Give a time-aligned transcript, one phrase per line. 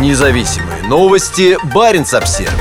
[0.00, 1.56] Независимые новости.
[1.72, 2.52] Барин обсерва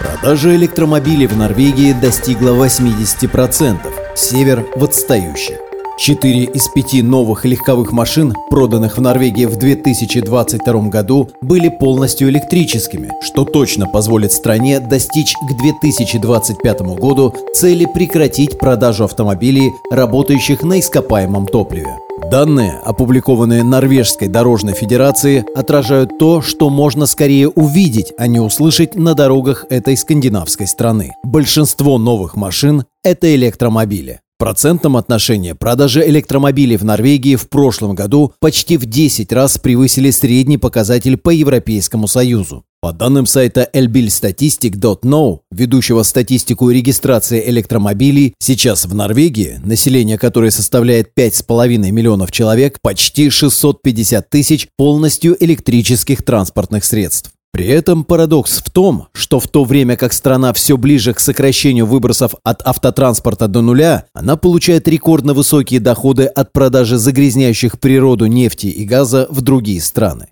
[0.00, 3.78] Продажа электромобилей в Норвегии достигла 80%.
[4.16, 5.61] Север в отстающих.
[6.04, 13.12] Четыре из пяти новых легковых машин, проданных в Норвегии в 2022 году, были полностью электрическими,
[13.22, 21.46] что точно позволит стране достичь к 2025 году цели прекратить продажу автомобилей, работающих на ископаемом
[21.46, 21.96] топливе.
[22.32, 29.14] Данные, опубликованные Норвежской дорожной федерацией, отражают то, что можно скорее увидеть, а не услышать на
[29.14, 31.12] дорогах этой скандинавской страны.
[31.22, 34.18] Большинство новых машин– это электромобили.
[34.42, 40.58] Процентном отношении продажи электромобилей в Норвегии в прошлом году почти в 10 раз превысили средний
[40.58, 42.64] показатель по Европейскому Союзу.
[42.80, 51.92] По данным сайта elbilstatistic.no, ведущего статистику регистрации электромобилей, сейчас в Норвегии, население которой составляет 5,5
[51.92, 57.30] миллионов человек, почти 650 тысяч полностью электрических транспортных средств.
[57.52, 61.86] При этом парадокс в том, что в то время как страна все ближе к сокращению
[61.86, 68.66] выбросов от автотранспорта до нуля, она получает рекордно высокие доходы от продажи загрязняющих природу нефти
[68.66, 70.28] и газа в другие страны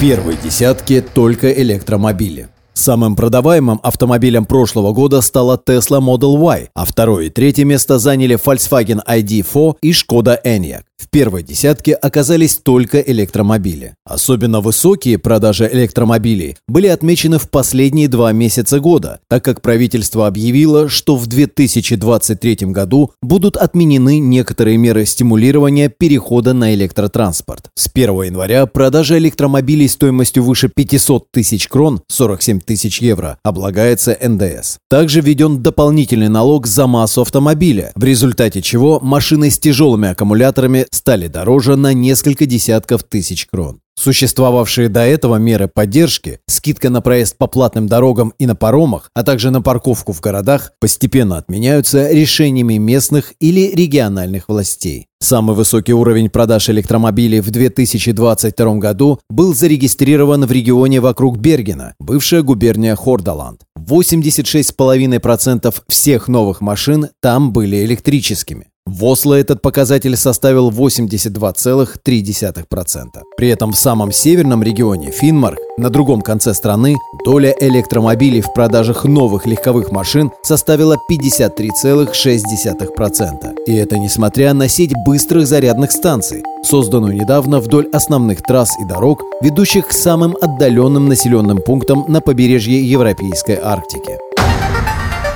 [0.00, 2.48] первой десятке только электромобили.
[2.72, 8.38] Самым продаваемым автомобилем прошлого года стала Tesla Model Y, а второе и третье место заняли
[8.42, 10.84] Volkswagen ID4 и Skoda Enyaq.
[11.00, 13.94] В первой десятке оказались только электромобили.
[14.04, 20.90] Особенно высокие продажи электромобилей были отмечены в последние два месяца года, так как правительство объявило,
[20.90, 27.70] что в 2023 году будут отменены некоторые меры стимулирования перехода на электротранспорт.
[27.74, 34.76] С 1 января продажа электромобилей стоимостью выше 500 тысяч крон, 47 тысяч евро, облагается НДС.
[34.90, 41.28] Также введен дополнительный налог за массу автомобиля, в результате чего машины с тяжелыми аккумуляторами стали
[41.28, 43.80] дороже на несколько десятков тысяч крон.
[44.00, 49.22] Существовавшие до этого меры поддержки, скидка на проезд по платным дорогам и на паромах, а
[49.22, 55.08] также на парковку в городах, постепенно отменяются решениями местных или региональных властей.
[55.22, 62.40] Самый высокий уровень продаж электромобилей в 2022 году был зарегистрирован в регионе вокруг Бергена, бывшая
[62.40, 63.60] губерния Хордаланд.
[63.78, 68.69] 86,5% всех новых машин там были электрическими.
[68.92, 73.22] В Осло этот показатель составил 82,3%.
[73.36, 79.04] При этом в самом северном регионе, Финмарк, на другом конце страны, доля электромобилей в продажах
[79.04, 83.54] новых легковых машин составила 53,6%.
[83.68, 89.22] И это несмотря на сеть быстрых зарядных станций, созданную недавно вдоль основных трасс и дорог,
[89.40, 94.18] ведущих к самым отдаленным населенным пунктам на побережье Европейской Арктики.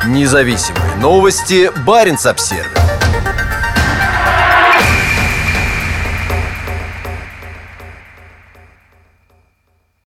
[0.08, 1.70] Независимые новости.
[1.86, 2.83] Барин обсервис